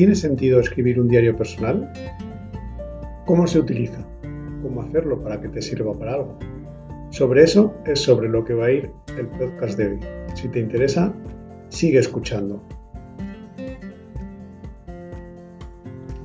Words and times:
¿Tiene 0.00 0.14
sentido 0.14 0.60
escribir 0.60 0.98
un 0.98 1.08
diario 1.08 1.36
personal? 1.36 1.92
¿Cómo 3.26 3.46
se 3.46 3.58
utiliza? 3.58 4.02
¿Cómo 4.62 4.80
hacerlo 4.80 5.22
para 5.22 5.38
que 5.38 5.48
te 5.50 5.60
sirva 5.60 5.92
para 5.92 6.14
algo? 6.14 6.38
Sobre 7.10 7.42
eso 7.42 7.74
es 7.84 8.00
sobre 8.00 8.30
lo 8.30 8.42
que 8.42 8.54
va 8.54 8.64
a 8.64 8.70
ir 8.70 8.90
el 9.18 9.26
podcast 9.26 9.76
de 9.76 9.88
hoy. 9.88 10.00
Si 10.32 10.48
te 10.48 10.58
interesa, 10.58 11.12
sigue 11.68 11.98
escuchando. 11.98 12.62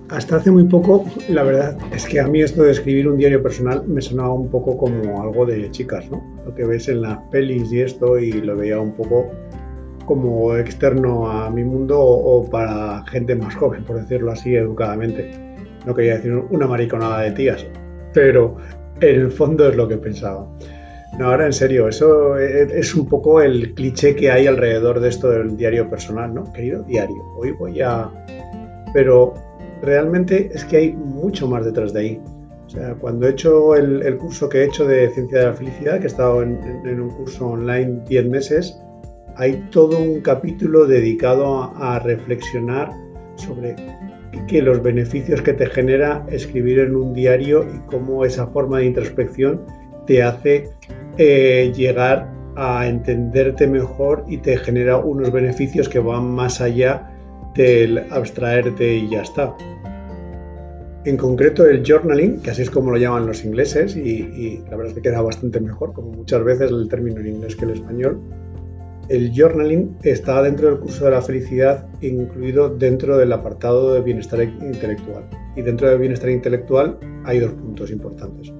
Hasta 0.08 0.38
hace 0.38 0.52
muy 0.52 0.64
poco, 0.70 1.04
la 1.28 1.44
verdad 1.44 1.78
es 1.94 2.06
que 2.06 2.22
a 2.22 2.28
mí 2.30 2.42
esto 2.42 2.64
de 2.64 2.72
escribir 2.72 3.10
un 3.10 3.18
diario 3.18 3.44
personal 3.44 3.86
me 3.86 4.02
sonaba 4.02 4.34
un 4.34 4.50
poco 4.50 4.78
como 4.78 5.22
algo 5.22 5.46
de 5.46 5.70
chicas, 5.72 6.10
¿no? 6.10 6.24
Lo 6.46 6.56
que 6.56 6.64
ves 6.64 6.88
en 6.88 7.02
las 7.02 7.18
pelis 7.30 7.74
y 7.74 7.82
esto, 7.82 8.18
y 8.20 8.32
lo 8.32 8.56
veía 8.56 8.80
un 8.80 8.94
poco 8.94 9.32
como 10.06 10.56
externo 10.56 11.30
a 11.30 11.50
mi 11.50 11.64
mundo 11.64 12.00
o, 12.00 12.50
para 12.50 13.04
gente 13.08 13.36
más 13.36 13.56
joven, 13.56 13.84
por 13.84 14.00
decirlo 14.00 14.32
así 14.32 14.56
educadamente. 14.56 15.32
No 15.86 15.94
quería 15.94 16.16
decir 16.16 16.34
una 16.50 16.68
mariconada 16.68 17.22
de 17.22 17.32
tías, 17.32 17.66
pero 18.14 18.58
en 19.02 19.22
el 19.22 19.32
fondo 19.32 19.70
es 19.70 19.76
lo 19.76 19.88
que 19.88 19.98
pensaba. 19.98 20.48
No, 21.18 21.28
ahora 21.28 21.46
en 21.46 21.54
serio, 21.54 21.88
eso 21.88 22.38
es 22.38 22.94
un 22.94 23.08
poco 23.08 23.42
el 23.42 23.74
cliché 23.74 24.16
que 24.16 24.32
hay 24.32 24.48
alrededor 24.48 25.00
de 25.00 25.10
esto 25.10 25.30
del 25.30 25.56
diario 25.56 25.90
personal, 25.90 26.34
¿no? 26.34 26.52
Querido 26.52 26.84
diario, 26.84 27.24
hoy 27.38 27.52
voy 27.52 27.82
a... 27.82 28.10
Pero 28.94 29.34
realmente 29.82 30.50
es 30.54 30.66
que 30.66 30.78
hay 30.78 30.92
mucho 30.94 31.48
más 31.48 31.64
detrás 31.64 31.94
de 31.94 32.00
ahí. 32.00 32.22
O 32.66 32.70
sea, 32.70 32.96
cuando 32.96 33.28
he 33.28 33.32
hecho 33.32 33.76
el, 33.76 34.18
curso 34.18 34.50
que 34.50 34.60
he 34.60 34.66
hecho 34.66 34.86
de 34.86 35.10
Ciencia 35.12 35.40
de 35.40 35.46
la 35.46 35.54
Felicidad, 35.54 36.00
que 36.00 36.06
he 36.06 36.08
estado 36.08 36.42
en, 36.42 36.60
en 36.84 37.00
un 37.00 37.10
curso 37.12 37.48
online 37.48 38.02
10 38.08 38.26
meses, 38.28 38.78
hay 39.38 39.68
todo 39.72 40.00
un 40.00 40.22
capítulo 40.22 40.86
dedicado 40.86 41.74
a, 41.76 42.00
reflexionar 42.00 42.90
sobre 43.36 43.76
que 44.48 44.62
los 44.62 44.82
beneficios 44.82 45.42
que 45.42 45.54
te 45.54 45.66
genera 45.68 46.26
escribir 46.30 46.80
en 46.80 46.96
un 46.96 47.14
diario 47.14 47.64
y 47.64 47.80
cómo 47.88 48.26
esa 48.26 48.48
forma 48.48 48.80
de 48.80 48.86
introspección 48.86 49.62
te 50.08 50.24
hace 50.24 50.70
eh, 51.18 51.72
llegar 51.76 52.32
a 52.56 52.88
entenderte 52.88 53.68
mejor 53.68 54.24
y 54.28 54.38
te 54.38 54.58
genera 54.58 54.98
unos 54.98 55.32
beneficios 55.32 55.90
que 55.90 56.00
van 56.00 56.32
más 56.32 56.62
allá 56.62 57.12
del 57.56 58.00
abstraerte 58.12 58.96
y 58.96 59.10
ya 59.10 59.22
está. 59.22 59.56
En 61.04 61.18
concreto 61.18 61.66
el 61.66 61.84
journaling, 61.86 62.42
que 62.42 62.52
así 62.52 62.62
es 62.62 62.70
como 62.70 62.92
lo 62.92 62.98
llaman 62.98 63.28
los 63.28 63.44
ingleses 63.44 63.96
y, 63.96 64.10
y 64.10 64.64
la 64.70 64.78
verdad 64.78 64.88
es 64.88 64.94
que 64.94 65.02
queda 65.02 65.22
bastante 65.22 65.60
mejor, 65.60 65.94
como 65.94 66.12
muchas 66.12 66.44
veces 66.44 66.72
el 66.72 66.88
término 66.88 67.20
en 67.20 67.28
inglés 67.28 67.56
que 67.56 67.66
el 67.66 67.72
español, 67.72 68.22
el 69.10 69.32
journaling 69.32 69.98
está 70.04 70.42
dentro 70.42 70.70
del 70.70 70.80
curso 70.80 71.06
de 71.06 71.12
la 71.12 71.22
felicidad, 71.22 71.88
incluido 72.02 72.70
dentro 72.70 73.18
del 73.18 73.34
apartado 73.34 73.94
de 73.94 74.02
bienestar 74.02 74.42
intelectual. 74.42 75.30
Y 75.56 75.62
dentro 75.62 75.90
del 75.90 76.00
bienestar 76.00 76.30
intelectual 76.30 76.98
hay 77.24 77.40
dos 77.40 77.54
puntos 77.54 77.92
importantes. 77.92 78.52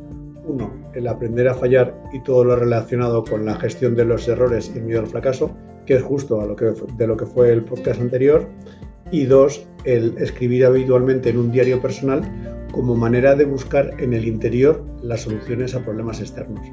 Uno, 0.46 0.72
el 0.94 1.08
aprender 1.08 1.48
a 1.48 1.56
fallar 1.56 1.96
y 2.14 2.22
todo 2.22 2.44
lo 2.44 2.56
relacionado 2.56 3.24
con 3.24 3.46
la 3.46 3.56
gestión 3.56 3.96
de 3.96 4.06
los 4.06 4.28
errores 4.28 4.72
y 4.74 4.78
el 4.78 4.86
miedo 4.86 5.00
al 5.00 5.08
fracaso, 5.08 5.56
que 5.86 5.96
es 5.96 6.04
justo 6.04 6.40
de 6.40 7.08
lo 7.08 7.18
que 7.18 7.26
fue 7.26 7.52
el 7.52 7.64
podcast 7.64 8.00
anterior. 8.00 8.48
Y 9.12 9.26
dos, 9.26 9.68
el 9.84 10.18
escribir 10.20 10.66
habitualmente 10.66 11.30
en 11.30 11.38
un 11.38 11.52
diario 11.52 11.82
personal 11.82 12.22
como 12.72 12.96
manera 12.96 13.36
de 13.36 13.46
buscar 13.46 13.92
en 14.00 14.14
el 14.14 14.28
interior 14.28 14.84
las 15.02 15.22
soluciones 15.22 15.74
a 15.76 15.84
problemas 15.84 16.20
externos. 16.20 16.68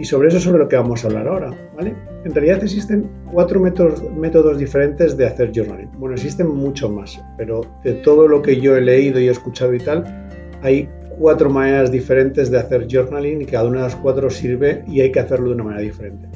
Y 0.00 0.04
sobre 0.06 0.28
eso 0.28 0.38
es 0.38 0.44
sobre 0.44 0.60
lo 0.60 0.66
que 0.66 0.76
vamos 0.76 1.04
a 1.04 1.08
hablar 1.08 1.28
ahora, 1.28 1.50
¿vale? 1.76 1.94
En 2.24 2.34
realidad 2.34 2.62
existen 2.62 3.06
cuatro 3.30 3.60
métodos, 3.60 4.02
métodos 4.14 4.56
diferentes 4.56 5.14
de 5.14 5.26
hacer 5.26 5.52
journaling. 5.54 5.90
Bueno, 5.98 6.14
existen 6.14 6.48
mucho 6.48 6.88
más, 6.88 7.22
pero 7.36 7.60
de 7.84 7.92
todo 7.92 8.26
lo 8.26 8.40
que 8.40 8.58
yo 8.58 8.74
he 8.74 8.80
leído 8.80 9.20
y 9.20 9.28
he 9.28 9.30
escuchado 9.30 9.74
y 9.74 9.78
tal, 9.78 10.04
hay 10.62 10.88
cuatro 11.18 11.50
maneras 11.50 11.92
diferentes 11.92 12.50
de 12.50 12.58
hacer 12.58 12.86
journaling 12.90 13.42
y 13.42 13.44
cada 13.44 13.68
una 13.68 13.80
de 13.80 13.84
las 13.84 13.96
cuatro 13.96 14.30
sirve 14.30 14.82
y 14.88 15.02
hay 15.02 15.12
que 15.12 15.20
hacerlo 15.20 15.48
de 15.48 15.54
una 15.56 15.64
manera 15.64 15.82
diferente. 15.82 16.30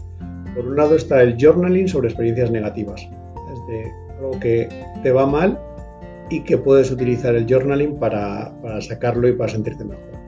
Por 0.54 0.66
un 0.66 0.76
lado 0.76 0.94
está 0.94 1.22
el 1.22 1.38
journaling 1.40 1.88
sobre 1.88 2.08
experiencias 2.08 2.50
negativas, 2.50 3.00
es 3.00 3.66
de 3.68 3.90
algo 4.18 4.38
que 4.40 4.68
te 5.02 5.10
va 5.10 5.24
mal 5.24 5.58
y 6.28 6.40
que 6.40 6.58
puedes 6.58 6.90
utilizar 6.90 7.34
el 7.34 7.46
journaling 7.46 7.98
para, 7.98 8.52
para 8.60 8.82
sacarlo 8.82 9.26
y 9.26 9.32
para 9.32 9.50
sentirte 9.50 9.84
mejor. 9.84 10.23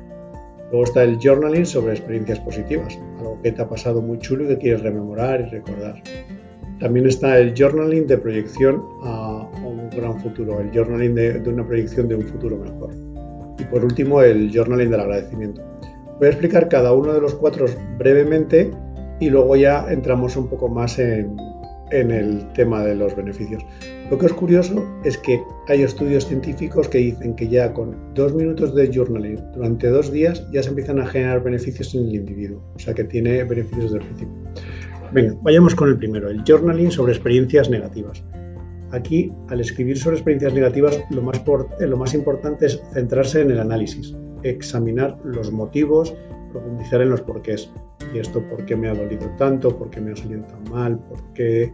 Luego 0.71 0.85
está 0.85 1.05
el 1.05 1.19
journaling 1.19 1.65
sobre 1.65 1.93
experiencias 1.93 2.41
positivas, 2.41 2.99
algo 3.19 3.41
que 3.43 3.53
te 3.53 3.63
ha 3.63 3.69
pasado 3.69 4.03
muy 4.03 4.19
chulo 4.19 4.45
y 4.45 4.49
que 4.49 4.59
quieres 4.59 4.83
rememorar 4.83 5.41
y 5.41 5.51
recordar. 5.51 6.03
También 6.81 7.07
está 7.07 7.39
el 7.39 7.55
journaling 7.57 8.07
de 8.07 8.19
proyección 8.19 8.83
a, 9.03 9.49
un 9.65 9.89
gran 9.91 10.21
futuro, 10.21 10.61
el 10.61 10.71
journaling 10.73 11.15
de, 11.15 11.43
una 11.47 11.67
proyección 11.67 12.09
de 12.09 12.17
un 12.17 12.23
futuro 12.23 12.57
mejor. 12.57 12.91
Y 13.59 13.65
por 13.65 13.85
último, 13.85 14.21
el 14.21 14.51
journaling 14.53 14.91
del 14.91 15.01
agradecimiento. 15.01 15.63
Voy 16.19 16.27
a 16.27 16.31
explicar 16.31 16.69
cada 16.69 16.93
uno 16.93 17.15
de 17.15 17.21
los 17.21 17.35
cuatro 17.35 17.67
brevemente 17.99 18.71
y 19.21 19.31
luego 19.31 19.57
ya 19.57 19.87
entramos 19.91 20.37
un 20.37 20.49
poco 20.49 20.69
más 20.69 20.99
en, 20.99 21.37
en 21.91 22.11
el 22.11 22.53
tema 22.53 22.85
de 22.85 22.95
los 22.95 23.15
beneficios. 23.15 23.65
Lo 24.11 24.19
que 24.19 24.27
es 24.27 24.33
curioso 24.33 24.85
es 25.05 25.19
que 25.19 25.41
hay 25.69 25.83
estudios 25.83 26.27
científicos 26.27 26.89
que 26.89 26.99
dicen 26.99 27.35
que 27.35 27.49
ya 27.49 27.73
con 27.73 27.97
dos 28.15 28.35
minutos 28.35 28.75
de 28.75 28.91
journaling 28.93 29.41
durante 29.55 29.89
dos 29.89 30.13
días 30.13 30.45
ya 30.53 30.63
se 30.63 30.71
empiezan 30.71 31.01
a 31.01 31.07
generar 31.07 31.43
beneficios 31.43 31.95
en 31.95 32.09
el 32.09 32.15
individuo, 32.15 32.63
o 32.75 32.79
sea 32.79 32.95
que 32.95 33.05
tiene 33.05 33.43
beneficios 33.45 33.93
del 33.93 34.03
principio. 34.03 34.35
Venga, 35.13 35.37
vayamos 35.43 35.75
con 35.75 35.89
el 35.89 35.99
primero, 35.99 36.29
el 36.29 36.43
journaling 36.45 36.91
sobre 36.91 37.13
experiencias 37.13 37.71
negativas. 37.71 38.23
Aquí, 38.93 39.33
al 39.49 39.61
escribir 39.61 39.99
sobre 39.99 40.17
experiencias 40.17 40.55
negativas, 40.55 41.01
lo 41.11 41.23
más, 41.23 41.43
eh, 41.81 41.87
lo 41.87 41.97
más 41.97 42.15
importante 42.15 42.67
es 42.67 42.81
centrarse 42.93 43.41
en 43.41 43.51
el 43.51 43.59
análisis, 43.59 44.15
examinar 44.43 45.19
los 45.25 45.51
motivos, 45.51 46.15
profundizar 46.53 47.01
en 47.03 47.11
los 47.11 47.21
porqués. 47.21 47.71
¿Y 48.15 48.19
esto 48.19 48.43
por 48.49 48.65
qué 48.65 48.77
me 48.77 48.89
ha 48.89 48.95
dolido 48.95 49.29
tanto? 49.37 49.77
¿Por 49.77 49.91
qué 49.91 50.01
me 50.01 50.13
ha 50.13 50.17
salido 50.17 50.43
tan 50.45 50.65
mal? 50.71 50.99
¿Por 50.99 51.23
qué 51.35 51.73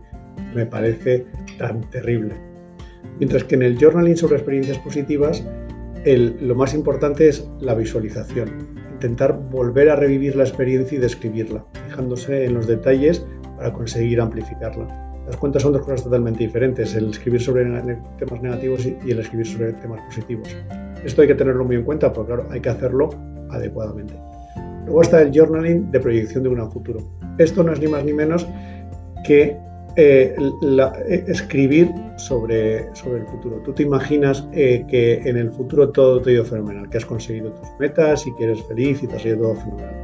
me 0.55 0.67
parece 0.67 1.27
tan 1.59 1.83
terrible? 1.91 2.35
Mientras 3.19 3.45
que 3.45 3.55
en 3.55 3.63
el 3.63 3.79
journaling 3.79 4.17
sobre 4.17 4.37
experiencias 4.37 4.79
positivas, 4.79 5.45
lo 6.05 6.55
más 6.55 6.75
importante 6.75 7.29
es 7.29 7.49
la 7.61 7.75
visualización. 7.75 8.69
Intentar 8.95 9.39
volver 9.51 9.91
a 9.91 9.97
revivir 9.97 10.37
la 10.37 10.45
experiencia 10.45 10.97
y 10.97 11.01
describirla, 11.01 11.65
fijándose 11.89 12.45
en 12.45 12.55
los 12.55 12.67
detalles 12.67 13.27
para 13.57 13.73
conseguir 13.73 14.21
amplificarla. 14.21 14.87
Las 15.27 15.37
cuentas 15.37 15.63
son 15.63 15.73
dos 15.73 15.83
cosas 15.83 16.05
totalmente 16.05 16.45
diferentes, 16.45 16.95
el 16.95 17.11
escribir 17.11 17.41
sobre 17.41 17.65
temas 18.19 18.43
negativos 18.43 18.87
y 18.87 19.11
el 19.11 19.21
escribir 19.21 19.47
sobre 19.47 19.73
temas 19.75 20.01
positivos. 20.07 20.57
Esto 21.05 21.23
hay 21.23 21.29
que 21.29 21.35
tenerlo 21.35 21.65
muy 21.65 21.77
en 21.77 21.85
cuenta 21.85 22.13
porque 22.13 22.33
claro, 22.33 22.49
hay 22.51 22.61
que 22.61 22.69
hacerlo 22.69 23.11
adecuadamente. 23.51 24.15
Luego 24.93 25.05
está 25.05 25.23
el 25.23 25.33
journaling 25.33 25.91
de 25.91 26.01
proyección 26.01 26.43
de 26.43 26.51
un 26.51 26.71
futuro. 26.71 27.01
Esto 27.39 27.63
no 27.63 27.73
es 27.73 27.81
ni 27.81 27.87
más 27.87 28.05
ni 28.05 28.13
menos 28.13 28.47
que 29.25 29.57
eh, 29.97 30.37
eh, 30.37 31.25
escribir 31.29 31.91
sobre, 32.17 32.95
sobre 32.95 33.21
el 33.21 33.27
futuro. 33.27 33.63
Tú 33.65 33.73
te 33.73 33.85
imaginas 33.85 34.47
eh, 34.53 34.85
que 34.87 35.15
en 35.15 35.39
el 35.39 35.51
futuro 35.51 35.89
todo 35.93 36.21
te 36.21 36.29
ha 36.29 36.33
ido 36.35 36.45
fenomenal, 36.45 36.91
que 36.91 36.99
has 36.99 37.07
conseguido 37.07 37.53
tus 37.53 37.69
metas 37.81 38.27
y 38.27 38.35
que 38.35 38.45
eres 38.45 38.63
feliz 38.65 39.03
y 39.03 39.07
te 39.07 39.17
has 39.17 39.25
ido 39.25 39.39
todo 39.39 39.55
fenomenal. 39.55 39.95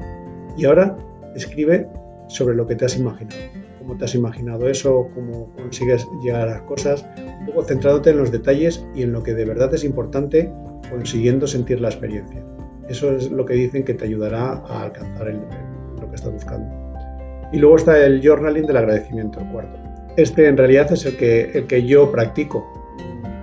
Y 0.56 0.64
ahora 0.64 0.96
escribe 1.36 1.86
sobre 2.28 2.54
lo 2.54 2.66
que 2.66 2.74
te 2.74 2.86
has 2.86 2.96
imaginado. 2.96 3.42
Cómo 3.80 3.94
te 3.98 4.06
has 4.06 4.14
imaginado 4.14 4.70
eso, 4.70 5.10
cómo 5.14 5.52
consigues 5.54 6.06
llegar 6.22 6.48
a 6.48 6.52
las 6.52 6.62
cosas, 6.62 7.04
un 7.40 7.44
poco 7.44 7.62
centrándote 7.64 8.08
en 8.08 8.16
los 8.16 8.32
detalles 8.32 8.82
y 8.94 9.02
en 9.02 9.12
lo 9.12 9.22
que 9.22 9.34
de 9.34 9.44
verdad 9.44 9.74
es 9.74 9.84
importante, 9.84 10.50
consiguiendo 10.90 11.46
sentir 11.46 11.78
la 11.78 11.88
experiencia. 11.88 12.42
Eso 12.88 13.12
es 13.12 13.30
lo 13.30 13.44
que 13.44 13.54
dicen 13.54 13.84
que 13.84 13.94
te 13.94 14.04
ayudará 14.04 14.62
a 14.68 14.84
alcanzar 14.84 15.32
lo 16.00 16.08
que 16.08 16.14
estás 16.14 16.32
buscando. 16.32 16.68
Y 17.52 17.58
luego 17.58 17.76
está 17.76 18.04
el 18.04 18.20
journaling 18.22 18.66
del 18.66 18.76
agradecimiento, 18.76 19.40
el 19.40 19.46
cuarto. 19.48 19.78
Este 20.16 20.46
en 20.46 20.56
realidad 20.56 20.90
es 20.92 21.06
el 21.06 21.16
que, 21.16 21.50
el 21.54 21.66
que 21.66 21.86
yo 21.86 22.10
practico. 22.10 22.66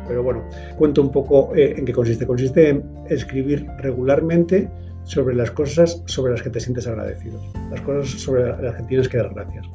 Pero 0.08 0.22
bueno, 0.22 0.44
cuento 0.78 1.02
un 1.02 1.12
poco 1.12 1.56
eh, 1.56 1.76
en 1.78 1.86
qué 1.86 1.94
consiste. 1.94 2.28
Consiste 2.28 2.70
en 2.70 2.84
escribir 3.10 3.66
regularmente 3.80 4.70
sobre 5.04 5.36
las 5.36 5.52
cosas 5.52 6.02
sobre 6.06 6.34
las 6.34 6.42
que 6.42 6.50
te 6.50 6.60
sientes 6.60 6.88
agradecido, 6.88 7.40
las 7.70 7.82
cosas 7.82 8.10
sobre 8.20 8.62
las 8.62 8.76
que 8.76 8.84
tienes 8.84 9.08
que 9.08 9.18
dar 9.18 9.34
gracias. 9.34 9.66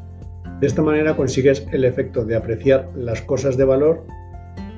De 0.61 0.67
esta 0.67 0.83
manera 0.83 1.17
consigues 1.17 1.67
el 1.73 1.85
efecto 1.85 2.25
de 2.25 2.37
apreciar 2.37 2.89
las 2.95 3.23
cosas 3.23 3.57
de 3.57 3.65
valor 3.65 4.05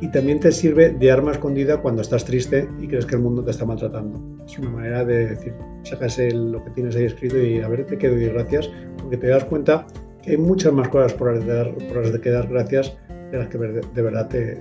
y 0.02 0.08
también 0.08 0.40
te 0.40 0.50
sirve 0.50 0.90
de 0.90 1.12
arma 1.12 1.30
escondida 1.30 1.80
cuando 1.80 2.02
estás 2.02 2.24
triste 2.24 2.68
y 2.80 2.88
crees 2.88 3.06
que 3.06 3.14
el 3.14 3.20
mundo 3.20 3.44
te 3.44 3.52
está 3.52 3.64
maltratando. 3.64 4.20
Es 4.44 4.58
una 4.58 4.70
manera 4.70 5.04
de 5.04 5.28
decir, 5.28 5.54
sacas 5.84 6.18
lo 6.18 6.62
que 6.64 6.70
tienes 6.70 6.96
ahí 6.96 7.04
escrito 7.04 7.38
y 7.38 7.60
a 7.60 7.68
ver, 7.68 7.86
te 7.86 7.96
quedo 7.96 8.18
y 8.18 8.26
gracias, 8.26 8.68
porque 8.98 9.16
te 9.16 9.28
das 9.28 9.44
cuenta 9.44 9.86
que 10.20 10.32
hay 10.32 10.38
muchas 10.38 10.72
más 10.72 10.88
cosas 10.88 11.12
por 11.12 11.32
las 11.32 11.46
dar, 11.46 11.72
por 11.72 11.98
las 11.98 12.12
de 12.12 12.20
que 12.20 12.30
dar 12.30 12.48
gracias 12.48 12.98
de 13.30 13.38
las 13.38 13.46
que 13.46 13.58
de 13.58 14.02
verdad 14.02 14.28
te, 14.28 14.56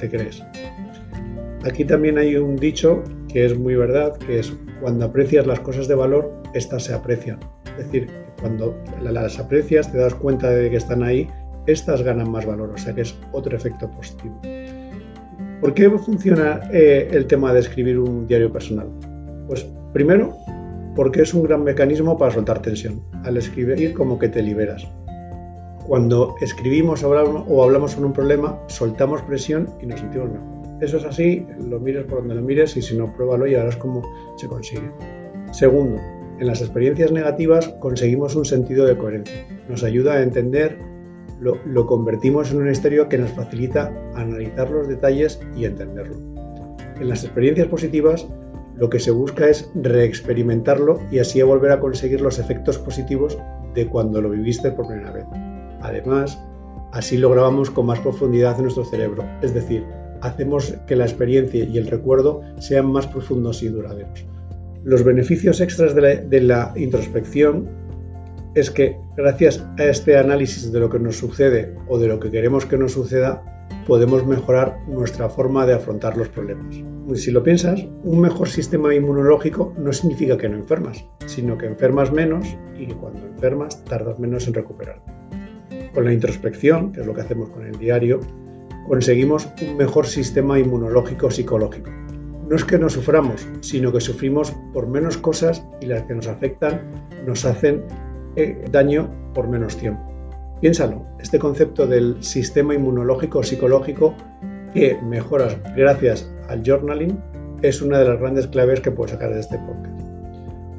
te, 0.00 0.10
crees. 0.10 0.42
Aquí 1.64 1.84
también 1.84 2.18
hay 2.18 2.34
un 2.34 2.56
dicho 2.56 3.04
que 3.32 3.46
es 3.46 3.56
muy 3.56 3.76
verdad, 3.76 4.16
que 4.16 4.40
es 4.40 4.52
cuando 4.80 5.04
aprecias 5.04 5.46
las 5.46 5.60
cosas 5.60 5.86
de 5.86 5.94
valor, 5.94 6.32
estas 6.52 6.82
se 6.82 6.94
aprecian. 6.94 7.38
Es 7.78 7.84
decir, 7.84 8.08
cuando 8.40 8.76
las 9.00 9.38
aprecias, 9.38 9.92
te 9.92 9.98
das 9.98 10.16
cuenta 10.16 10.50
de 10.50 10.68
que 10.68 10.76
están 10.78 11.04
ahí, 11.04 11.28
estas 11.68 12.02
ganan 12.02 12.28
más 12.32 12.44
valor, 12.44 12.72
o 12.74 12.78
sea 12.78 12.92
que 12.92 13.02
es 13.02 13.16
otro 13.30 13.56
efecto 13.56 13.88
positivo. 13.88 14.40
¿Por 15.60 15.74
qué 15.74 15.90
funciona 15.90 16.60
eh, 16.72 17.08
el 17.12 17.26
tema 17.26 17.52
de 17.52 17.60
escribir 17.60 17.98
un 17.98 18.26
diario 18.26 18.50
personal? 18.50 18.88
Pues 19.46 19.66
primero, 19.92 20.34
porque 20.96 21.20
es 21.20 21.34
un 21.34 21.42
gran 21.42 21.64
mecanismo 21.64 22.16
para 22.16 22.32
soltar 22.32 22.62
tensión. 22.62 23.02
Al 23.24 23.36
escribir 23.36 23.92
como 23.92 24.18
que 24.18 24.30
te 24.30 24.42
liberas. 24.42 24.88
Cuando 25.86 26.34
escribimos 26.40 27.02
o 27.02 27.62
hablamos 27.62 27.92
sobre 27.92 28.06
un 28.06 28.12
problema, 28.14 28.58
soltamos 28.68 29.20
presión 29.22 29.68
y 29.82 29.86
nos 29.86 30.00
sentimos 30.00 30.30
mejor. 30.30 30.48
Eso 30.80 30.96
es 30.96 31.04
así, 31.04 31.46
lo 31.68 31.78
mires 31.78 32.04
por 32.04 32.20
donde 32.20 32.36
lo 32.36 32.42
mires 32.42 32.74
y 32.78 32.80
si 32.80 32.96
no, 32.96 33.12
pruébalo 33.14 33.46
y 33.46 33.52
verás 33.52 33.76
cómo 33.76 34.02
se 34.36 34.48
consigue. 34.48 34.90
Segundo, 35.52 36.00
en 36.38 36.46
las 36.46 36.62
experiencias 36.62 37.12
negativas 37.12 37.68
conseguimos 37.80 38.34
un 38.34 38.46
sentido 38.46 38.86
de 38.86 38.96
coherencia. 38.96 39.46
Nos 39.68 39.84
ayuda 39.84 40.14
a 40.14 40.22
entender, 40.22 40.78
lo, 41.40 41.86
convertimos 41.86 42.50
en 42.50 42.58
un 42.58 42.68
estéreo 42.68 43.08
que 43.08 43.18
nos 43.18 43.30
facilita 43.30 43.92
analizar 44.14 44.70
los 44.70 44.88
detalles 44.88 45.40
y 45.56 45.64
entenderlo. 45.64 46.16
En 47.00 47.08
las 47.08 47.24
experiencias 47.24 47.68
positivas 47.68 48.28
lo 48.76 48.88
que 48.88 49.00
se 49.00 49.10
busca 49.10 49.48
es 49.48 49.70
reexperimentarlo 49.74 51.00
y 51.10 51.18
así 51.18 51.42
volver 51.42 51.72
a 51.72 51.80
conseguir 51.80 52.20
los 52.20 52.38
efectos 52.38 52.78
positivos 52.78 53.36
de 53.74 53.86
cuando 53.86 54.22
lo 54.22 54.30
viviste 54.30 54.70
por 54.70 54.86
primera 54.86 55.12
vez. 55.12 55.26
Además, 55.82 56.38
así 56.92 57.18
lo 57.18 57.30
grabamos 57.30 57.70
con 57.70 57.86
más 57.86 58.00
profundidad 58.00 58.56
en 58.56 58.62
nuestro 58.62 58.84
cerebro, 58.84 59.24
es 59.42 59.52
decir, 59.52 59.84
hacemos 60.22 60.74
que 60.86 60.96
la 60.96 61.04
experiencia 61.04 61.64
y 61.64 61.78
el 61.78 61.86
recuerdo 61.88 62.42
sean 62.58 62.90
más 62.90 63.06
profundos 63.06 63.62
y 63.62 63.68
duraderos. 63.68 64.24
Los 64.82 65.04
beneficios 65.04 65.60
extras 65.60 65.94
de 65.94 66.40
la, 66.40 66.72
introspección 66.74 67.68
es 68.54 68.70
que 68.70 68.98
gracias 69.16 69.64
a 69.78 69.84
este 69.84 70.16
análisis 70.16 70.72
de 70.72 70.80
lo 70.80 70.90
que 70.90 70.98
nos 70.98 71.18
sucede 71.18 71.74
o 71.88 71.98
de 71.98 72.08
lo 72.08 72.18
que 72.18 72.30
queremos 72.30 72.66
que 72.66 72.76
nos 72.76 72.92
suceda, 72.92 73.42
podemos 73.86 74.26
mejorar 74.26 74.78
nuestra 74.88 75.28
forma 75.28 75.66
de 75.66 75.74
afrontar 75.74 76.16
los 76.16 76.28
problemas. 76.28 76.76
Si 77.14 77.30
lo 77.30 77.42
piensas, 77.42 77.86
un 78.04 78.20
mejor 78.20 78.48
sistema 78.48 78.94
inmunológico 78.94 79.74
no 79.78 79.92
significa 79.92 80.36
que 80.36 80.48
no 80.48 80.56
enfermas, 80.56 81.04
sino 81.26 81.58
que 81.58 81.66
enfermas 81.66 82.12
menos 82.12 82.46
y 82.78 82.86
que 82.86 82.94
cuando 82.94 83.26
enfermas 83.26 83.84
tardas 83.84 84.18
menos 84.18 84.46
en 84.46 84.54
recuperarte. 84.54 85.12
Con 85.94 86.04
la 86.04 86.12
introspección, 86.12 86.92
que 86.92 87.00
es 87.00 87.06
lo 87.06 87.14
que 87.14 87.22
hacemos 87.22 87.50
con 87.50 87.66
el 87.66 87.78
diario, 87.78 88.20
conseguimos 88.86 89.48
un 89.62 89.76
mejor 89.76 90.06
sistema 90.06 90.58
inmunológico 90.58 91.30
psicológico. 91.30 91.90
No 92.48 92.56
es 92.56 92.64
que 92.64 92.78
no 92.78 92.88
suframos, 92.88 93.46
sino 93.60 93.92
que 93.92 94.00
sufrimos 94.00 94.52
por 94.72 94.86
menos 94.86 95.16
cosas 95.16 95.64
y 95.80 95.86
las 95.86 96.02
que 96.02 96.14
nos 96.14 96.26
afectan 96.26 96.80
nos 97.26 97.44
hacen 97.44 97.84
eh, 98.42 98.64
daño 98.70 99.08
por 99.34 99.48
menos 99.48 99.76
tiempo. 99.76 100.00
Piénsalo, 100.60 101.06
este 101.20 101.38
concepto 101.38 101.86
del 101.86 102.22
sistema 102.22 102.74
inmunológico 102.74 103.42
psicológico 103.42 104.14
que 104.74 104.98
mejoras 105.02 105.56
gracias 105.74 106.30
al 106.48 106.62
journaling 106.62 107.18
es 107.62 107.82
una 107.82 107.98
de 107.98 108.08
las 108.08 108.20
grandes 108.20 108.46
claves 108.46 108.80
que 108.80 108.90
puedo 108.90 109.08
sacar 109.08 109.32
de 109.32 109.40
este 109.40 109.58
podcast. 109.58 110.00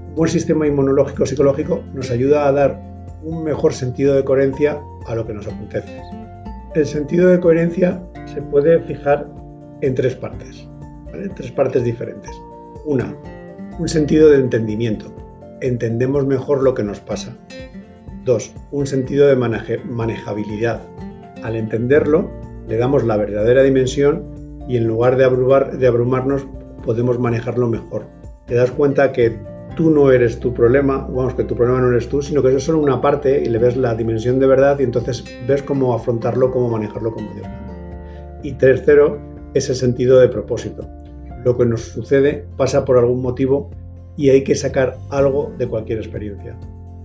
Un 0.10 0.16
buen 0.16 0.30
sistema 0.30 0.68
inmunológico 0.68 1.26
psicológico 1.26 1.82
nos 1.94 2.12
ayuda 2.12 2.48
a 2.48 2.52
dar 2.52 2.80
un 3.24 3.44
mejor 3.44 3.74
sentido 3.74 4.16
de 4.16 4.24
coherencia 4.24 4.80
a 5.08 5.16
lo 5.16 5.26
que 5.26 5.34
nos 5.34 5.48
acontece. 5.48 6.02
El 6.76 6.86
sentido 6.86 7.30
de 7.30 7.40
coherencia 7.40 8.02
se 8.26 8.42
puede 8.42 8.80
fijar 8.82 9.28
en 9.82 9.96
tres 9.96 10.16
partes, 10.16 10.68
tres 11.36 11.52
partes 11.52 11.84
diferentes. 11.84 12.32
Una, 12.86 13.16
un 13.80 13.88
sentido 13.88 14.30
de 14.30 14.38
entendimiento. 14.38 15.12
Entendemos 15.62 16.26
mejor 16.26 16.64
lo 16.64 16.74
que 16.74 16.84
nos 16.84 17.00
pasa. 17.00 17.38
Dos, 18.26 18.52
un 18.72 18.88
sentido 18.88 19.28
de 19.28 19.36
manejabilidad. 19.36 20.82
Al 21.44 21.56
entenderlo, 21.56 22.32
le 22.68 22.78
damos 22.78 23.04
la 23.04 23.16
verdadera 23.16 23.62
dimensión 23.62 24.24
y 24.68 24.78
en 24.78 24.88
lugar 24.88 25.18
de, 25.18 25.26
abrumarnos, 25.26 26.48
podemos 26.84 27.20
manejarlo 27.20 27.68
mejor. 27.68 28.06
Te 28.48 28.56
das 28.56 28.72
cuenta 28.72 29.12
que 29.12 29.38
tú 29.76 29.92
no 29.92 30.12
eres 30.12 30.40
tu 30.40 30.52
problema, 30.52 31.08
vamos, 31.08 31.36
que 31.36 31.44
tu 31.44 31.56
problema 31.56 31.82
no 31.82 31.92
eres 31.92 32.10
tú, 32.10 32.24
sino 32.24 32.42
que 32.42 32.56
es 32.56 32.64
solo 32.64 32.80
una 32.80 33.00
parte 33.00 33.44
y 33.44 33.46
le 33.46 33.60
ves 33.60 33.78
la 33.78 33.94
dimensión 33.94 34.40
de 34.40 34.48
verdad 34.48 34.80
y 34.80 34.84
entonces 34.84 35.24
ves 35.48 35.62
cómo 35.62 35.94
afrontarlo, 35.94 36.50
cómo 36.50 36.70
manejarlo 36.70 37.14
como 37.14 37.32
Dios. 37.36 37.48
Y 38.42 38.54
tercero, 38.54 39.20
ese 39.54 39.76
sentido 39.76 40.20
de 40.20 40.28
propósito. 40.28 40.88
Lo 41.46 41.56
que 41.56 41.66
nos 41.66 41.82
sucede 41.82 42.46
pasa 42.58 42.84
por 42.84 42.98
algún 42.98 43.22
motivo 43.22 43.70
y 44.22 44.30
hay 44.30 44.44
que 44.44 44.54
sacar 44.54 44.98
algo 45.10 45.52
de 45.58 45.68
cualquier 45.68 45.98
experiencia. 45.98 46.56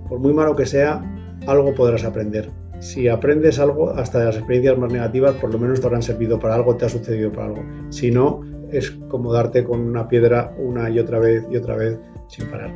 Por 0.06 0.18
muy 0.18 0.34
malo 0.34 0.54
que 0.54 0.66
sea, 0.66 1.02
algo 1.46 1.74
podrás 1.74 2.04
aprender. 2.04 2.50
Si 2.78 3.08
aprendes 3.08 3.58
algo, 3.58 3.88
hasta 3.90 4.18
de 4.18 4.26
las 4.26 4.36
experiencias 4.36 4.76
más 4.76 4.92
negativas, 4.92 5.34
por 5.36 5.50
lo 5.50 5.58
menos 5.58 5.80
te 5.80 5.86
habrán 5.86 6.02
servido 6.02 6.38
para 6.38 6.56
algo, 6.56 6.76
te 6.76 6.84
ha 6.84 6.90
sucedido 6.90 7.32
para 7.32 7.46
algo. 7.46 7.64
Si 7.88 8.10
no, 8.10 8.42
es 8.70 8.90
como 9.08 9.32
darte 9.32 9.64
con 9.64 9.80
una 9.80 10.08
piedra 10.08 10.54
una 10.58 10.90
y 10.90 10.98
otra 10.98 11.18
vez 11.18 11.42
y 11.50 11.56
otra 11.56 11.76
vez 11.76 11.98
sin 12.28 12.50
parar. 12.50 12.70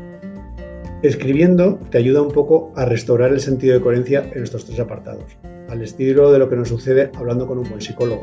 Escribiendo 1.02 1.78
te 1.90 1.98
ayuda 1.98 2.22
un 2.22 2.30
poco 2.30 2.72
a 2.76 2.86
restaurar 2.86 3.32
el 3.32 3.40
sentido 3.40 3.74
de 3.74 3.82
coherencia 3.82 4.24
en 4.34 4.42
estos 4.42 4.64
tres 4.64 4.80
apartados, 4.80 5.36
al 5.68 5.82
estilo 5.82 6.32
de 6.32 6.38
lo 6.38 6.48
que 6.48 6.56
nos 6.56 6.68
sucede 6.68 7.10
hablando 7.14 7.46
con 7.46 7.58
un 7.58 7.68
buen 7.68 7.82
psicólogo. 7.82 8.22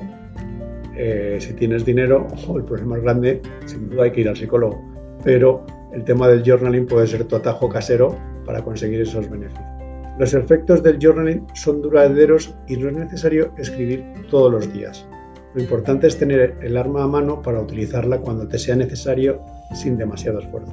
Eh, 0.96 1.38
si 1.40 1.54
tienes 1.54 1.86
dinero 1.86 2.26
el 2.56 2.64
problema 2.64 2.98
es 2.98 3.04
grande, 3.04 3.42
sin 3.66 3.88
duda 3.90 4.06
hay 4.06 4.12
que 4.12 4.22
ir 4.22 4.30
al 4.30 4.36
psicólogo, 4.36 4.82
pero 5.24 5.64
el 5.98 6.04
tema 6.04 6.28
del 6.28 6.44
journaling 6.44 6.86
puede 6.86 7.08
ser 7.08 7.24
tu 7.24 7.36
atajo 7.36 7.68
casero 7.70 8.16
para 8.46 8.64
conseguir 8.64 9.02
esos 9.02 9.28
beneficios. 9.28 9.66
Los 10.20 10.36
efectos 10.36 10.84
del 10.84 11.00
journaling 11.02 11.48
son 11.56 11.82
duraderos 11.82 12.56
y 12.68 12.78
no 12.78 12.90
es 12.90 12.96
necesario 12.96 13.52
escribir 13.58 14.06
todos 14.30 14.52
los 14.52 14.72
días. 14.72 15.08
Lo 15.56 15.62
importante 15.62 16.06
es 16.06 16.20
tener 16.20 16.56
el 16.62 16.78
arma 16.78 17.04
a 17.04 17.08
mano 17.08 17.42
para 17.42 17.60
utilizarla 17.60 18.20
cuando 18.20 18.48
te 18.48 18.60
sea 18.60 18.76
necesario 18.76 19.42
sin 19.74 19.98
demasiado 19.98 20.38
esfuerzo. 20.38 20.72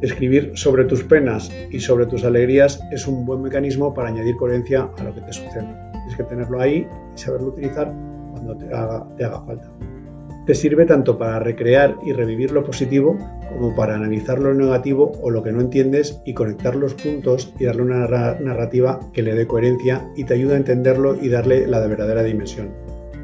Escribir 0.00 0.52
sobre 0.54 0.84
tus 0.84 1.02
penas 1.02 1.50
y 1.72 1.80
sobre 1.80 2.06
tus 2.06 2.22
alegrías 2.22 2.80
es 2.92 3.08
un 3.08 3.26
buen 3.26 3.42
mecanismo 3.42 3.92
para 3.94 4.10
añadir 4.10 4.36
coherencia 4.36 4.88
a 4.96 5.02
lo 5.02 5.12
que 5.12 5.22
te 5.22 5.32
sucede. 5.32 5.66
Tienes 5.90 6.16
que 6.16 6.22
tenerlo 6.22 6.60
ahí 6.60 6.86
y 7.16 7.18
saberlo 7.18 7.48
utilizar 7.48 7.92
cuando 8.30 8.56
te 8.56 8.72
haga, 8.72 9.08
te 9.16 9.24
haga 9.24 9.40
falta. 9.44 9.95
Te 10.46 10.54
sirve 10.54 10.86
tanto 10.86 11.18
para 11.18 11.40
recrear 11.40 11.96
y 12.04 12.12
revivir 12.12 12.52
lo 12.52 12.64
positivo 12.64 13.18
como 13.48 13.74
para 13.74 13.96
analizar 13.96 14.38
lo 14.38 14.54
negativo 14.54 15.12
o 15.20 15.30
lo 15.30 15.42
que 15.42 15.52
no 15.52 15.60
entiendes 15.60 16.22
y 16.24 16.34
conectar 16.34 16.76
los 16.76 16.94
puntos 16.94 17.52
y 17.58 17.64
darle 17.64 17.82
una 17.82 18.06
narrativa 18.38 19.00
que 19.12 19.22
le 19.22 19.34
dé 19.34 19.46
coherencia 19.46 20.08
y 20.16 20.24
te 20.24 20.34
ayuda 20.34 20.54
a 20.54 20.58
entenderlo 20.58 21.16
y 21.20 21.28
darle 21.28 21.66
la 21.66 21.80
verdadera 21.86 22.22
dimensión. 22.22 22.70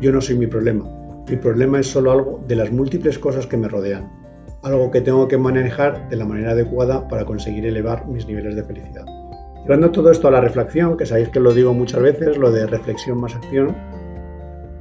Yo 0.00 0.10
no 0.10 0.20
soy 0.20 0.36
mi 0.36 0.48
problema. 0.48 0.84
Mi 1.30 1.36
problema 1.36 1.78
es 1.78 1.86
solo 1.86 2.10
algo 2.10 2.44
de 2.48 2.56
las 2.56 2.72
múltiples 2.72 3.18
cosas 3.18 3.46
que 3.46 3.56
me 3.56 3.68
rodean 3.68 4.22
algo 4.62 4.90
que 4.90 5.00
tengo 5.00 5.28
que 5.28 5.38
manejar 5.38 6.08
de 6.08 6.16
la 6.16 6.24
manera 6.24 6.52
adecuada 6.52 7.08
para 7.08 7.24
conseguir 7.24 7.66
elevar 7.66 8.06
mis 8.06 8.26
niveles 8.26 8.54
de 8.54 8.62
felicidad. 8.62 9.04
Llevando 9.62 9.90
todo 9.90 10.10
esto 10.10 10.28
a 10.28 10.30
la 10.30 10.40
reflexión, 10.40 10.96
que 10.96 11.06
sabéis 11.06 11.28
que 11.28 11.40
lo 11.40 11.52
digo 11.52 11.72
muchas 11.74 12.02
veces, 12.02 12.36
lo 12.36 12.50
de 12.50 12.66
reflexión 12.66 13.20
más 13.20 13.34
acción, 13.34 13.76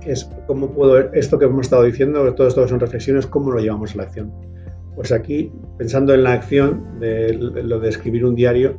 es 0.06 0.30
cómo 0.48 0.72
puedo, 0.72 0.98
esto 1.14 1.38
que 1.38 1.46
hemos 1.46 1.62
estado 1.62 1.84
diciendo, 1.84 2.34
todo 2.34 2.48
esto 2.48 2.68
son 2.68 2.80
reflexiones, 2.80 3.28
cómo 3.28 3.52
lo 3.52 3.60
llevamos 3.60 3.94
a 3.94 3.98
la 3.98 4.04
acción. 4.04 4.32
Pues 4.96 5.12
aquí, 5.12 5.52
pensando 5.78 6.14
en 6.14 6.24
la 6.24 6.34
acción 6.34 7.00
de 7.00 7.34
lo 7.34 7.80
de 7.80 7.90
escribir 7.90 8.26
un 8.26 8.36
diario, 8.36 8.78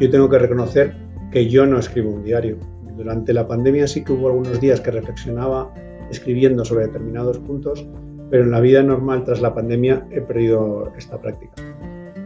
yo 0.00 0.10
tengo 0.10 0.28
que 0.28 0.38
reconocer 0.38 0.94
que 1.30 1.48
yo 1.48 1.66
no 1.66 1.78
escribo 1.78 2.10
un 2.10 2.24
diario. 2.24 2.58
Durante 2.96 3.32
la 3.32 3.46
pandemia 3.46 3.86
sí 3.86 4.04
que 4.04 4.12
hubo 4.12 4.28
algunos 4.28 4.60
días 4.60 4.80
que 4.80 4.90
reflexionaba 4.90 5.72
escribiendo 6.10 6.64
sobre 6.64 6.86
determinados 6.86 7.38
puntos, 7.38 7.86
pero 8.30 8.44
en 8.44 8.50
la 8.50 8.60
vida 8.60 8.82
normal 8.82 9.24
tras 9.24 9.40
la 9.40 9.54
pandemia 9.54 10.06
he 10.10 10.20
perdido 10.20 10.92
esta 10.96 11.20
práctica. 11.20 11.69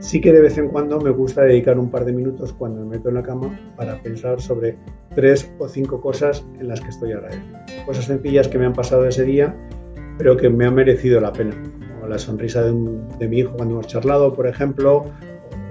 Sí 0.04 0.20
que 0.20 0.34
de 0.34 0.42
vez 0.42 0.58
en 0.58 0.68
cuando 0.68 1.00
me 1.00 1.08
gusta 1.08 1.44
dedicar 1.44 1.78
un 1.78 1.90
par 1.90 2.04
de 2.04 2.12
minutos 2.12 2.52
cuando 2.52 2.82
me 2.84 2.98
meto 2.98 3.08
en 3.08 3.14
la 3.14 3.22
cama 3.22 3.58
para 3.74 4.02
pensar 4.02 4.38
sobre 4.38 4.76
tres 5.14 5.50
o 5.58 5.66
cinco 5.66 5.98
cosas 5.98 6.44
en 6.60 6.68
las 6.68 6.82
que 6.82 6.90
estoy 6.90 7.12
agradecido. 7.12 7.58
Cosas 7.86 8.04
sencillas 8.04 8.46
que 8.48 8.58
me 8.58 8.66
han 8.66 8.74
pasado 8.74 9.08
ese 9.08 9.24
día, 9.24 9.56
pero 10.18 10.36
que 10.36 10.50
me 10.50 10.66
han 10.66 10.74
merecido 10.74 11.22
la 11.22 11.32
pena. 11.32 11.54
Como 11.94 12.06
la 12.06 12.18
sonrisa 12.18 12.62
de, 12.62 12.74
mi 13.28 13.38
hijo 13.38 13.54
cuando 13.56 13.76
hemos 13.76 13.86
charlado, 13.86 14.34
por 14.34 14.46
ejemplo, 14.46 15.06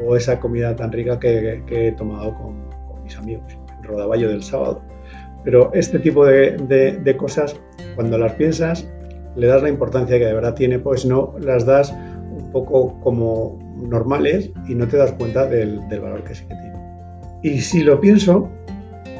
o 0.03 0.15
esa 0.17 0.39
comida 0.39 0.75
tan 0.75 0.91
rica 0.91 1.19
que, 1.19 1.61
he 1.69 1.91
tomado 1.91 2.33
con, 2.33 3.03
mis 3.03 3.15
amigos, 3.15 3.55
el 3.83 3.87
rodaballo 3.87 4.29
del 4.29 4.41
sábado. 4.41 4.81
Pero 5.43 5.69
este 5.75 5.99
tipo 5.99 6.25
de 6.25 7.15
cosas, 7.19 7.55
cuando 7.93 8.17
las 8.17 8.33
piensas, 8.33 8.89
le 9.35 9.45
das 9.45 9.61
la 9.61 9.69
importancia 9.69 10.17
que 10.17 10.25
de 10.25 10.33
verdad 10.33 10.55
tiene, 10.55 10.79
pues 10.79 11.05
no 11.05 11.35
las 11.39 11.67
das 11.67 11.91
un 11.91 12.51
poco 12.51 12.99
como 12.99 13.62
normales 13.83 14.51
y 14.67 14.75
no 14.75 14.87
te 14.87 14.97
das 14.97 15.13
cuenta 15.13 15.45
del, 15.45 15.79
valor 15.89 16.23
que 16.23 16.35
sí 16.35 16.45
que 16.45 16.55
tiene. 16.55 16.73
Y 17.41 17.61
si 17.61 17.83
lo 17.83 17.99
pienso, 17.99 18.49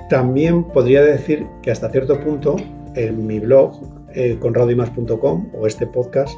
también 0.10 0.63
podría 0.63 1.01
decir 1.01 1.46
que 1.62 1.72
hasta 1.72 1.89
cierto 1.89 2.20
punto 2.20 2.55
en 2.96 3.25
mi 3.27 3.39
blog, 3.39 3.79
eh, 4.13 4.38
conradimás.com 4.39 5.50
o 5.53 5.67
este 5.67 5.88
podcast, 5.88 6.36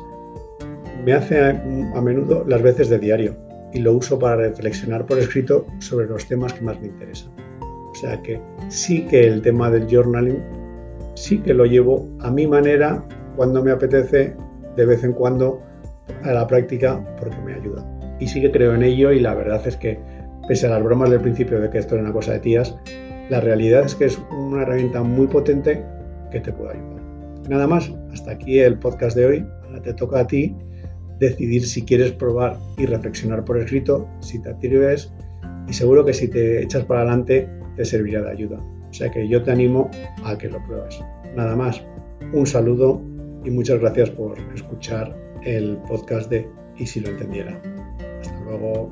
me 1.04 1.14
hace 1.14 1.40
a, 1.40 1.50
a 1.96 2.02
menudo 2.02 2.44
las 2.48 2.62
veces 2.62 2.90
de 2.90 2.98
diario 2.98 3.36
y 3.74 3.80
lo 3.80 3.94
uso 3.94 4.18
para 4.18 4.38
reflexionar 4.38 5.06
por 5.06 5.20
escrito 5.20 5.66
sobre 5.80 6.08
los 6.08 6.26
temas 6.28 6.54
que 6.54 6.62
más 6.62 6.80
me 6.80 6.88
interesan. 6.88 7.32
O 7.62 7.96
sea 7.96 8.22
que 8.22 8.42
sí 8.70 9.06
que 9.06 9.28
el 9.28 9.42
tema 9.42 9.70
del 9.70 9.88
journaling 9.88 10.42
sí 11.16 11.40
que 11.40 11.54
lo 11.54 11.66
llevo 11.66 12.08
a 12.20 12.32
mi 12.32 12.48
manera 12.48 13.04
cuando 13.36 13.64
me 13.64 13.72
apetece, 13.72 14.36
de 14.76 14.86
vez 14.86 15.04
en 15.04 15.14
cuando 15.14 15.62
a 16.24 16.34
la 16.34 16.48
práctica 16.48 17.04
porque 17.20 17.38
me 17.46 17.54
ayuda. 17.54 17.86
Y 18.20 18.28
sí 18.28 18.42
que 18.42 18.52
creo 18.52 18.74
en 18.74 18.84
ello 18.84 19.12
y 19.12 19.20
la 19.20 19.34
verdad 19.34 19.62
es 19.68 19.76
que, 19.76 20.00
pese 20.48 20.68
a 20.68 20.70
las 20.70 20.84
bromas 20.84 21.10
del 21.10 21.22
principio 21.22 21.60
de 21.60 21.70
que 21.70 21.80
esto 21.80 21.96
era 21.96 22.04
una 22.04 22.14
cosa 22.14 22.34
de 22.34 22.40
tías, 22.40 22.76
la 23.30 23.42
realidad 23.42 23.86
es 23.86 23.96
que 23.96 24.06
es 24.06 24.20
una 24.32 24.62
herramienta 24.62 25.02
muy 25.02 25.28
potente 25.28 25.84
que 26.32 26.40
te 26.40 26.52
puede 26.52 26.72
ayudar. 26.72 27.02
Nada 27.50 27.68
más, 27.68 27.92
hasta 28.12 28.32
aquí 28.32 28.60
el 28.60 28.78
podcast 28.80 29.16
de 29.16 29.26
hoy. 29.26 29.46
Ahora 29.66 29.82
te 29.82 29.94
toca 29.94 30.20
a 30.20 30.28
ti 30.28 30.56
decidir 31.20 31.66
si 31.66 31.84
quieres 31.84 32.12
probar 32.12 32.58
y 32.78 32.86
reflexionar 32.86 33.46
por 33.46 33.58
escrito, 33.58 34.08
si 34.20 34.42
te 34.42 34.50
atreves 34.50 35.14
y 35.68 35.74
seguro 35.74 36.06
que 36.06 36.14
si 36.14 36.28
te 36.28 36.62
echas 36.62 36.84
para 36.86 37.02
adelante 37.02 37.50
te 37.76 37.86
servirá 37.86 38.22
de 38.22 38.32
ayuda. 38.32 38.60
O 38.90 38.94
sea 38.94 39.12
que 39.12 39.28
yo 39.28 39.44
te 39.44 39.52
animo 39.52 39.90
a 40.24 40.38
que 40.38 40.50
lo 40.50 40.64
pruebes. 40.66 41.00
Nada 41.36 41.56
más, 41.56 41.82
un 42.34 42.46
saludo 42.46 43.02
y 43.44 43.50
muchas 43.50 43.80
gracias 43.80 44.10
por 44.10 44.38
escuchar 44.54 45.16
el 45.44 45.78
podcast 45.88 46.30
de 46.30 46.48
Y 46.78 46.86
si 46.86 47.00
lo 47.00 47.10
entendiera. 47.10 47.60
Hasta 48.46 48.58
luego. 48.60 48.90